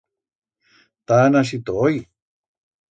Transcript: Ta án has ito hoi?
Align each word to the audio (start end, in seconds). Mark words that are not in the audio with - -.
Ta 1.05 1.19
án 1.27 1.37
has 1.39 1.51
ito 1.59 1.71
hoi? 1.81 1.95